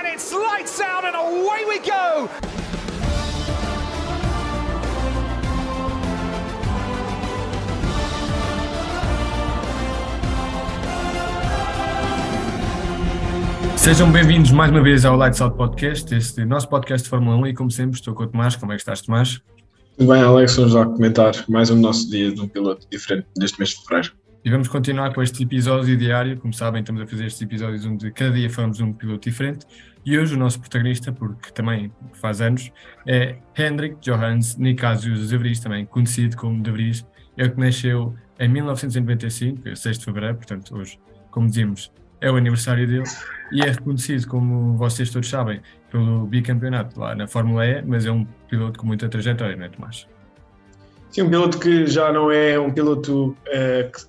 [0.00, 2.28] and it's lights out and away we go.
[13.76, 17.46] Sejam bem-vindos mais uma vez ao Lights Out Podcast, este nosso podcast de Fórmula 1
[17.48, 19.40] e como sempre estou com o Tomás, como é que estás Tomás?
[19.98, 23.58] Tudo bem Alex, vamos lá comentar mais um nosso dia de um piloto diferente deste
[23.58, 24.12] mês de fevereiro.
[24.42, 28.10] E vamos continuar com este episódio diário, como sabem estamos a fazer estes episódios onde
[28.10, 29.66] cada dia falamos de um piloto diferente
[30.04, 32.72] e hoje o nosso protagonista, porque também faz anos,
[33.06, 38.48] é Hendrik Johannes Nicasius de Vries, também conhecido como De Vries, ele que nasceu em
[38.48, 40.98] 1995, 6 de fevereiro, portanto hoje,
[41.30, 43.04] como dizíamos, é o aniversário dele
[43.52, 45.60] e é reconhecido, como vocês todos sabem,
[45.90, 49.68] pelo bicampeonato lá na Fórmula E, mas é um piloto com muita trajetória, não é,
[49.68, 50.06] Tomás?
[51.10, 54.00] Sim, um piloto que já não é um piloto, uh, que,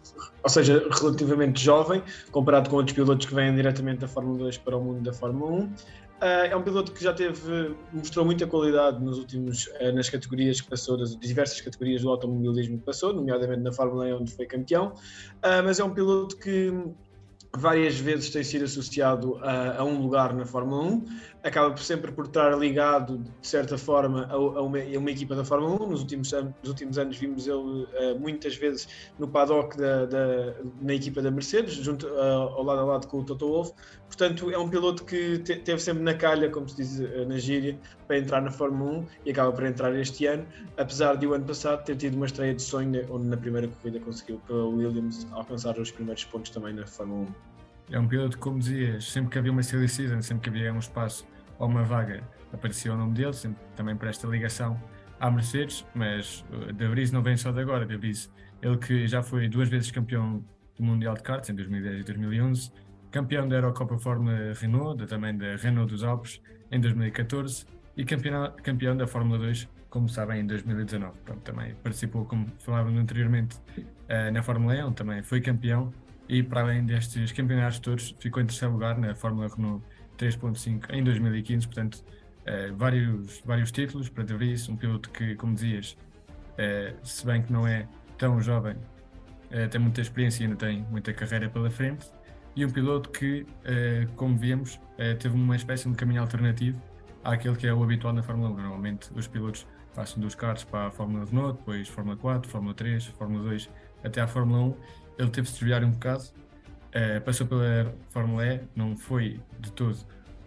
[0.44, 4.78] ou seja, relativamente jovem, comparado com outros pilotos que vêm diretamente da Fórmula 2 para
[4.78, 5.64] o mundo da Fórmula 1.
[5.64, 5.70] Uh,
[6.22, 10.62] eh, é um piloto que já teve, mostrou muita qualidade nos últimos, uh, nas categorias
[10.62, 14.46] que passou, das diversas categorias do automobilismo que passou, nomeadamente na Fórmula E, onde foi
[14.46, 14.94] campeão.
[15.64, 16.72] mas é um piloto que
[17.58, 21.06] várias vezes tem sido associado a, a, um lugar na Fórmula 1,
[21.44, 25.44] acaba sempre por estar ligado, de certa forma, a, a, uma, a uma, equipa da
[25.44, 25.90] Fórmula 1.
[25.90, 30.94] Nos últimos, nos últimos anos vimos ele uh, muitas vezes no paddock da, da, na
[30.94, 33.74] equipa da Mercedes, junto, uh, ao lado a lado com o Toto Wolff.
[34.08, 37.38] Portanto, é um piloto que te, teve sempre na calha, como se diz uh, na
[37.38, 40.46] gíria, para entrar na Fórmula 1 e acaba por entrar este ano,
[40.78, 44.00] apesar de o ano passado ter tido uma estreia de sonho, onde na primeira corrida
[44.00, 47.61] conseguiu pela Williams alcançar os primeiros pontos também na Fórmula 1.
[47.92, 50.80] É um piloto, como dizias, sempre que havia uma silly season, sempre que havia um
[50.80, 51.28] espaço
[51.60, 54.82] ou uma vaga, aparecia o nome dele, sempre também por esta ligação
[55.20, 59.06] à Mercedes, mas uh, De Vries não vem só de agora, De Vries, ele que
[59.08, 60.42] já foi duas vezes campeão
[60.78, 62.72] do Mundial de Karts, em 2010 e 2011,
[63.12, 67.66] campeão da Eurocopa Fórmula Renault, também da Renault dos Alpes, em 2014,
[67.98, 71.20] e campeão, campeão da Fórmula 2, como sabem, em 2019.
[71.26, 75.92] Pronto, também participou, como falávamos anteriormente, uh, na Fórmula E, onde também foi campeão,
[76.32, 79.84] e para além destes campeonatos todos, ficou em terceiro lugar na Fórmula Renault
[80.18, 82.06] 3.5 em 2015, portanto,
[82.46, 85.98] eh, vários, vários títulos para De Vries, um piloto que, como dizias,
[86.58, 87.86] eh, se bem que não é
[88.18, 88.78] tão jovem,
[89.50, 92.08] eh, tem muita experiência e ainda tem muita carreira pela frente,
[92.56, 93.46] e um piloto que,
[94.18, 94.78] como vimos,
[95.20, 96.78] teve uma espécie de caminho alternativo
[97.24, 98.56] àquele que é o habitual na Fórmula 1.
[98.56, 99.66] Normalmente os pilotos
[99.96, 103.70] passam dos carros para a Fórmula Renault, depois Fórmula 4, Fórmula 3, Fórmula 2
[104.04, 104.76] até à Fórmula 1
[105.22, 109.98] ele teve de desviar um bocado, uh, passou pela Fórmula E, não foi de todo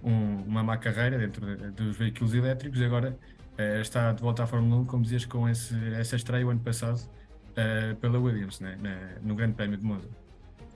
[0.03, 3.17] um, uma má carreira dentro de, dos veículos elétricos e agora
[3.59, 6.61] uh, está de volta à Fórmula 1, como dizias, com esse, essa estreia o ano
[6.61, 10.09] passado uh, pela Williams, né, na, no Grande Prémio de Monza.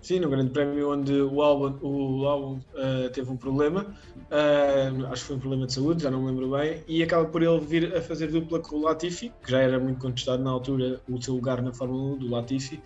[0.08, 5.20] Sim, no Grande Prémio onde o Albon, o Albon uh, teve um problema, uh, acho
[5.20, 7.60] que foi um problema de saúde, já não me lembro bem, e acaba por ele
[7.60, 11.20] vir a fazer dupla com o Latifi, que já era muito contestado na altura o
[11.20, 12.76] seu lugar na Fórmula 1 do Latifi,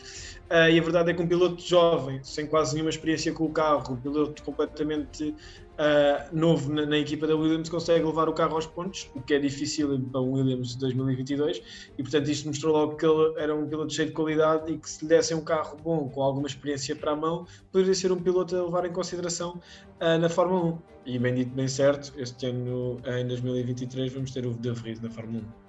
[0.51, 3.53] uh, e a verdade é que um piloto jovem, sem quase nenhuma experiência com o
[3.53, 5.33] carro, um piloto completamente
[5.79, 9.35] uh, novo na, na, equipa da Williams consegue levar o carro aos pontos, o que
[9.35, 11.63] é difícil para um Williams de 2022,
[11.99, 14.89] e portanto isto mostrou logo que ele era um piloto cheio de qualidade e que
[14.89, 18.21] se lhe dessem um carro bom, com alguma experiência para a mão, poderia ser um
[18.21, 19.61] piloto a levar em consideração
[20.01, 20.79] uh, na Fórmula 1.
[21.05, 25.11] E bem dito, bem certo, este ano, em 2023, vamos ter o De Vries na
[25.11, 25.63] Fórmula 1.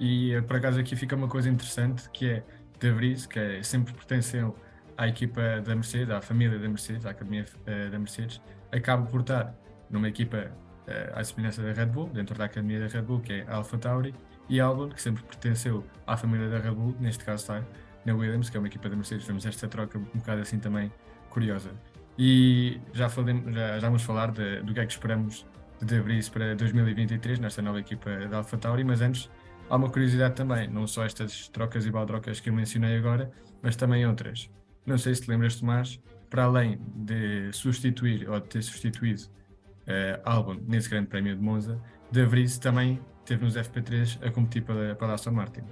[0.00, 2.44] E por acaso aqui fica uma coisa interessante, que é
[2.78, 4.54] De Vries, que é, sempre pertenceu
[4.96, 8.40] à equipa da Mercedes, à família da Mercedes, à academia uh, da Mercedes,
[8.72, 9.54] acaba por estar
[9.90, 10.50] numa equipa
[10.88, 13.56] uh, à semelhança da Red Bull, dentro da academia da Red Bull, que é a
[13.56, 14.14] Alpha Tauri,
[14.48, 17.64] e Albon, que sempre pertenceu à família da Red Bull, neste caso está
[18.04, 19.26] na Williams, que é uma equipa da Mercedes.
[19.26, 20.90] Vemos esta troca um bocado assim também
[21.28, 21.70] curiosa.
[22.18, 25.46] E já, falemos, já, já vamos falar de, do que é que esperamos
[25.80, 29.30] de De Vries para 2023 nesta nova equipa da Alpha Tauri, mas antes
[29.70, 33.30] há uma curiosidade também, não só estas trocas e baldrocas que eu mencionei agora,
[33.62, 34.50] mas também outras.
[34.84, 40.20] Não sei se te lembras, Tomás, para além de substituir ou de ter substituído uh,
[40.24, 41.80] Albon nesse grande prémio de Monza,
[42.10, 45.62] De Vries também teve nos FP3 a competir para, a Aston Martin.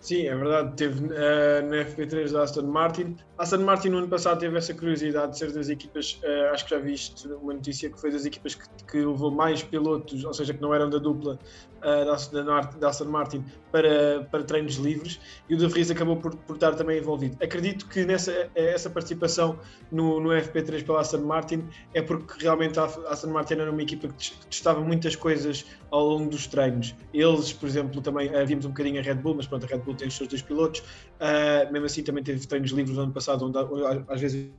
[0.00, 3.16] Sim, é verdade, teve uh, no FP3 da Aston Martin.
[3.38, 6.64] A Aston Martin no ano passado teve essa curiosidade de ser das equipas, uh, acho
[6.64, 10.34] que já viste uma notícia que foi das equipas que, que levou mais pilotos, ou
[10.34, 11.38] seja, que não eram da dupla
[12.78, 16.74] da, Aston Martin para, para treinos livres e o De Vries acabou por, por estar
[16.74, 17.36] também envolvido.
[17.42, 19.58] Acredito que nessa essa participação
[19.90, 24.08] no, no FP3 pela Aston Martin é porque realmente a Aston Martin era uma equipa
[24.08, 26.94] que testava muitas coisas ao longo dos treinos.
[27.12, 29.94] Eles, por exemplo, também vimos um bocadinho a Red Bull, mas pronto, a Red Bull
[29.94, 30.80] tem os seus dois pilotos.
[30.80, 33.58] Uh, mesmo assim, também teve treinos livres no ano passado, onde
[34.08, 34.50] às vezes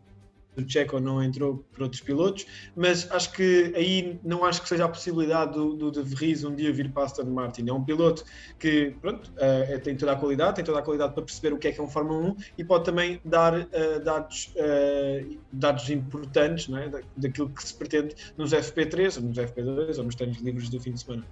[0.57, 4.85] o Checo não entrou por outros pilotos, mas acho que aí não acho que seja
[4.85, 7.67] a possibilidade do, do De Vries um dia vir para Aston Martin.
[7.67, 8.23] É um piloto
[8.59, 11.67] que pronto, uh, tem toda a qualidade, tem toda a qualidade para perceber o que
[11.67, 13.65] é que é um Fórmula 1 e pode também dar uh,
[14.03, 16.89] dados, uh, dados importantes não é?
[16.89, 20.79] da, daquilo que se pretende nos FP3, ou nos FP2 ou nos treinos livres do
[20.79, 21.25] fim de semana.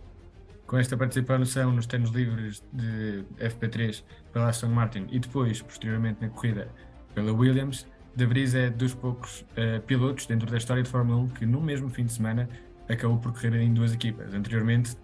[0.66, 6.30] Com esta participação nos treinos livres de FP3 pela Aston Martin e depois, posteriormente, na
[6.30, 6.70] corrida
[7.14, 11.30] pela Williams, de Vries é dos poucos uh, pilotos dentro da história de Fórmula 1
[11.30, 12.48] que no mesmo fim de semana
[12.88, 14.34] acabou por correr em duas equipas.
[14.34, 14.96] Anteriormente,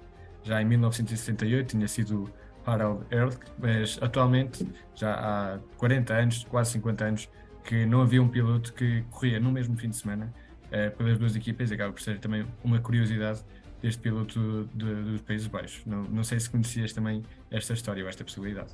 [0.43, 2.31] já em 1968, tinha sido
[2.65, 7.29] Harald Ehrlich, mas atualmente, já há 40 anos, quase 50 anos,
[7.63, 10.31] que não havia um piloto que corria no mesmo fim de semana
[10.67, 13.43] uh, pelas duas equipas, acaba por ser também uma curiosidade
[13.81, 15.83] deste piloto de, dos Países Baixos.
[15.85, 18.69] Não, não sei se conhecias também esta história ou esta possibilidade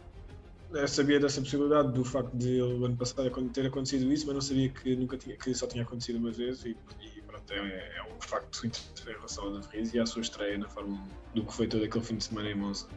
[0.75, 4.41] eu sabia dessa possibilidade do facto de ele, ano passado ter acontecido isso, mas não
[4.41, 7.57] sabia que nunca tinha, que só tinha acontecido uma vez e, e pronto, é,
[7.97, 8.71] é, um facto em
[9.11, 10.99] relação ao De Vries e à sua estreia na Fórmula
[11.33, 12.87] 1 do que foi todo aquele fim de semana em Monza.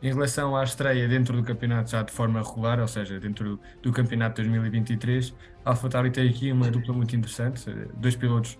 [0.00, 3.92] Em relação à estreia dentro do campeonato já de forma regular, ou seja, dentro do
[3.92, 5.34] campeonato 2023,
[5.64, 8.58] a AlphaTauri tem aqui uma dupla muito interessante, dois pilotos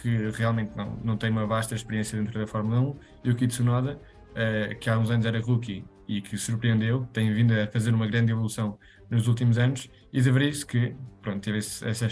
[0.00, 4.00] que realmente não, não têm uma vasta experiência dentro da Fórmula 1, e o Tsunoda,
[4.30, 8.04] uh, que há uns anos era rookie e que surpreendeu, tem vindo a fazer uma
[8.04, 8.76] grande evolução
[9.08, 12.08] nos últimos anos, e De Vries, que pronto, teve essa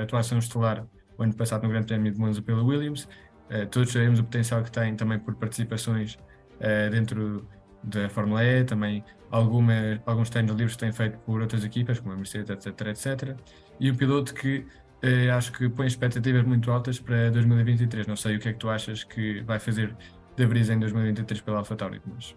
[0.00, 0.86] atuação estelar
[1.18, 3.08] o ano passado no Grande Prémio de Monza pela Williams,
[3.50, 7.44] uh, todos sabemos o potencial que tem também por participações uh, dentro
[7.82, 12.12] da Fórmula E, também alguma, alguns treinos livres que tem feito por outras equipas, como
[12.12, 13.36] a Mercedes, etc, etc,
[13.80, 18.36] e um piloto que uh, acho que põe expectativas muito altas para 2023, não sei
[18.36, 19.96] o que é que tu achas que vai fazer
[20.36, 22.36] De Vries em 2023 pela AlphaTauri, mas...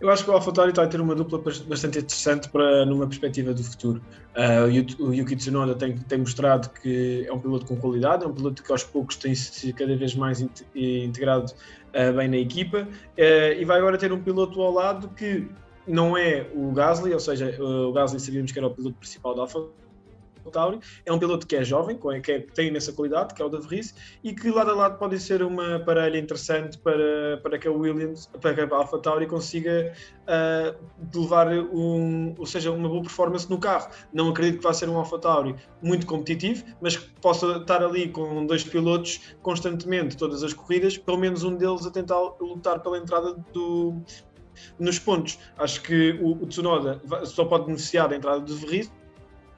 [0.00, 3.52] Eu acho que o AlphaTauri está a ter uma dupla bastante interessante para numa perspectiva
[3.52, 4.00] do futuro.
[4.34, 8.32] Uh, o Yuki Tsunoda tem, tem mostrado que é um piloto com qualidade, é um
[8.32, 10.42] piloto que aos poucos tem se cada vez mais
[10.74, 15.46] integrado uh, bem na equipa uh, e vai agora ter um piloto ao lado que
[15.86, 19.42] não é o Gasly, ou seja, o Gasly sabíamos que era o piloto principal da
[19.42, 19.89] AlphaTauri,
[20.50, 20.78] Tauri.
[21.04, 23.48] É um piloto que é jovem, que, é, que tem imensa qualidade, que é o
[23.48, 27.68] De Vries, e que lado a lado pode ser uma parelha interessante para, para que
[27.68, 29.92] a Williams, para que a Alpha Tauri consiga
[30.22, 33.90] uh, levar um, ou seja, uma boa performance no carro.
[34.12, 38.08] Não acredito que vá ser um Alpha Tauri muito competitivo, mas que possa estar ali
[38.08, 42.98] com dois pilotos constantemente todas as corridas, pelo menos um deles a tentar lutar pela
[42.98, 44.00] entrada do,
[44.78, 45.38] nos pontos.
[45.58, 48.90] Acho que o, o Tsunoda só pode beneficiar da entrada do Vries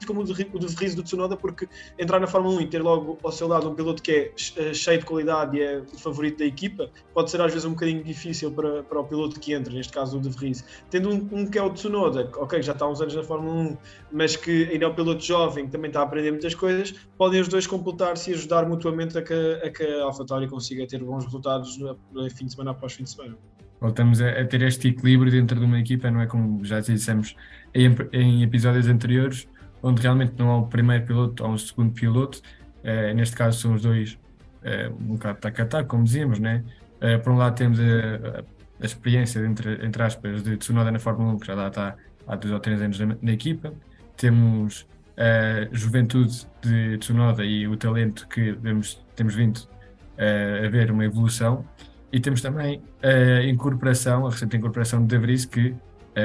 [0.05, 1.67] como o de, Vries do Tsunoda, porque
[1.97, 4.73] entrar na Fórmula 1 e ter logo ao seu lado um piloto que é eh,
[4.73, 8.03] cheio de qualidade e é o favorito da equipa, pode ser às vezes um bocadinho
[8.03, 10.63] difícil para, para o piloto que entra, neste caso o de Vries.
[10.89, 13.53] Tendo um, um, que é o Tsunoda, ok, já está há uns anos na Fórmula
[13.53, 13.77] 1,
[14.11, 17.41] mas que ainda é um piloto jovem, que também está a aprender muitas coisas, podem
[17.41, 21.25] os dois completar-se e ajudar mutuamente a que a, que a AlphaTauri consiga ter bons
[21.25, 23.37] resultados no, no fim de semana após fim de semana
[23.83, 27.35] voltamos a, ter este equilíbrio dentro de uma equipa, não é como já dissemos
[27.73, 29.45] em, em episódios anteriores,
[29.83, 32.41] onde realmente não há o primeiro piloto, há um segundo piloto,
[32.79, 34.17] uh, neste caso são os dois
[34.63, 36.63] uh, um bocado tac como dizíamos, né?
[36.97, 38.43] Uh, por um lado temos a,
[38.81, 41.95] a, experiência, entre, entre aspas, de Tsunoda na Fórmula 1, que já está
[42.25, 43.73] há dois ou três anos na, na, equipa,
[44.15, 44.87] temos
[45.17, 49.67] a juventude de Tsunoda e o talento que vemos, temos vindo
[50.17, 51.65] a ver uma evolução,
[52.11, 55.75] e temos também a incorporação, a recente incorporação de De Vries, que uh,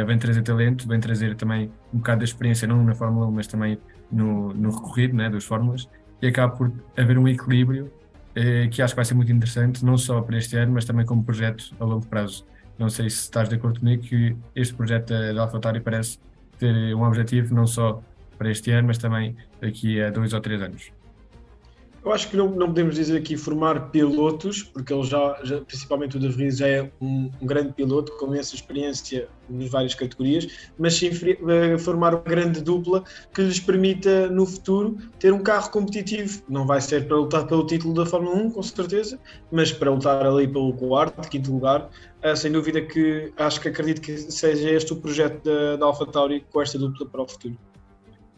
[0.07, 3.47] vem trazer talento, vem trazer também um bocado da experiência, não na Fórmula 1, mas
[3.47, 3.79] também
[4.11, 5.89] no, no recorrido né, das fórmulas,
[6.21, 9.97] e acaba por haver um equilíbrio uh, que acho que vai ser muito interessante, não
[9.97, 12.47] só para este ano, mas também como projeto a longo prazo.
[12.79, 16.19] Não sei se estás de acordo comigo que este projeto da AlphaTauri parece
[16.59, 18.03] ter um objetivo não só
[18.37, 20.93] para este ano, mas também daqui a dois ou três anos.
[22.09, 26.17] Eu acho que não, não, podemos dizer aqui formar pilotos, porque ele já, já principalmente
[26.17, 30.95] o Vries, já é um, um, grande piloto com essa experiência nas várias categorias, mas
[30.95, 36.43] sim eh, formar uma grande dupla que lhes permita no futuro ter um carro competitivo.
[36.49, 39.21] Não vai ser para lutar pelo título da Fórmula 1, com certeza,
[39.53, 41.91] mas para lutar ali pelo quarto, quinto lugar,
[42.25, 46.43] uh, sem dúvida que acho que acredito que seja este o projeto da, da AlphaTauri
[46.51, 47.59] com esta dupla para o futuro.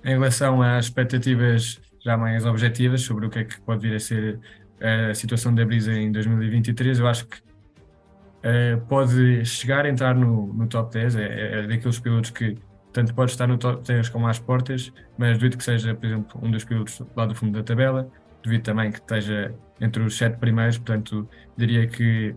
[0.05, 4.01] Em relação às expectativas já mais objetivas sobre o que é que pode vir a
[4.01, 4.41] ser
[4.81, 10.53] a situação da Brisa em 2023, eu acho que uh, pode chegar a entrar no,
[10.53, 12.57] no top 10, é, é, é, daqueles pilotos que
[12.93, 16.41] tanto pode estar no top 10 como às portas, mas duvido que seja, por exemplo,
[16.43, 18.11] um dos pilotos lá do fundo da tabela,
[18.43, 22.35] duvido também que esteja entre os sete primeiros, portanto diria que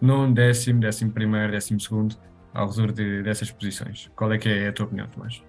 [0.00, 2.16] nono, décimo, décimo primeiro, décimo segundo,
[2.54, 4.10] ao redor de, dessas posições.
[4.14, 5.42] Qual é que é a tua opinião, Tomás?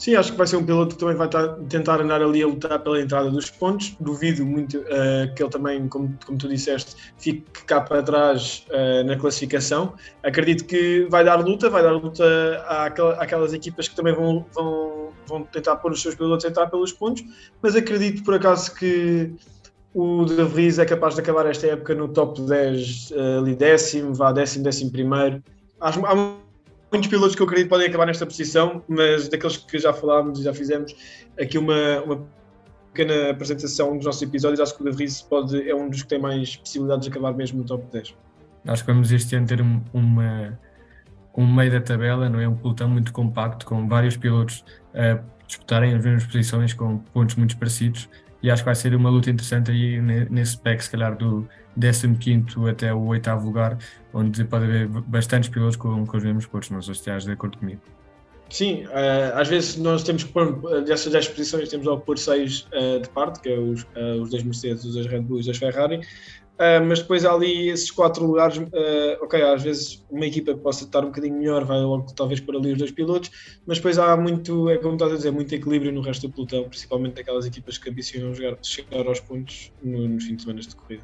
[0.00, 1.28] Sim, acho que vai ser um piloto que também vai
[1.68, 3.94] tentar andar ali a lutar pela entrada dos pontos.
[4.00, 9.04] Duvido muito uh, que ele também, como, como tu disseste, fique cá para trás uh,
[9.04, 9.92] na classificação.
[10.22, 12.24] Acredito que vai dar luta, vai dar luta
[12.66, 16.68] àquelas, àquelas equipas que também vão, vão, vão tentar pôr os seus pilotos a entrar
[16.68, 17.22] pelos pontos,
[17.60, 19.34] mas acredito por acaso que
[19.92, 24.14] o De Vries é capaz de acabar esta época no top 10, uh, ali décimo,
[24.14, 25.44] vá décimo, décimo primeiro.
[25.78, 26.49] Há, há
[26.90, 30.42] muitos pilotos que eu acredito podem acabar nesta posição, mas daqueles que já falámos e
[30.42, 30.94] já fizemos
[31.38, 32.26] aqui uma, uma
[32.92, 36.08] pequena apresentação dos nossos episódios, acho que o De Vries pode, é um dos que
[36.08, 38.14] tem mais possibilidades de acabar mesmo no top 10.
[38.66, 40.58] Acho que vamos este ano ter uma,
[41.36, 42.48] um meio da tabela, não é?
[42.48, 47.56] Um pelotão muito compacto, com vários pilotos a disputarem as mesmas posições, com pontos muito
[47.56, 48.08] parecidos,
[48.42, 52.68] e acho que vai ser uma luta interessante aí nesse pack, se calhar do 15
[52.68, 53.78] até o 8 lugar,
[54.12, 56.70] onde pode haver bastantes pilotos com, com os mesmos pontos.
[56.70, 57.80] Não sei se estás de acordo comigo.
[58.48, 62.62] Sim, uh, às vezes nós temos que pôr, dessas 10 posições, temos logo pôr 6
[62.62, 63.86] uh, eh, de parte, que é os,
[64.20, 66.00] os dois Mercedes, os dois Red Bull e os Ferrari,
[66.86, 68.60] mas depois há ali esses 4 lugares,
[69.20, 72.72] ok, às vezes uma equipa possa estar um bocadinho melhor vai logo talvez por ali
[72.72, 73.30] os dois pilotos,
[73.66, 76.68] mas depois há muito, é como estás a dizer, muito equilíbrio no resto do pelotão,
[76.68, 80.76] principalmente aquelas equipas que ambicionam jogar, chegar aos pontos no, nos fins de semana de
[80.76, 81.02] corrida.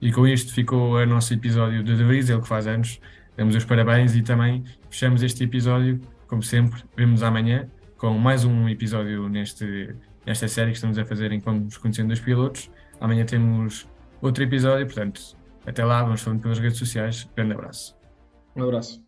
[0.00, 3.00] E com isto ficou o nosso episódio de De Vries, ele que faz anos.
[3.36, 6.82] Damos os parabéns e também fechamos este episódio, como sempre.
[6.96, 11.76] Vemos amanhã com mais um episódio neste, nesta série que estamos a fazer enquanto nos
[11.78, 12.70] conhecendo os pilotos.
[13.00, 13.86] Amanhã temos
[14.20, 14.86] outro episódio.
[14.86, 17.28] Portanto, até lá, vamos falando pelas redes sociais.
[17.34, 17.96] Grande abraço.
[18.54, 19.04] Um abraço.